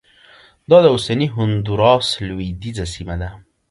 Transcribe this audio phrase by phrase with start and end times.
[0.69, 3.29] دا د اوسني هندوراس لوېدیځه سیمه ده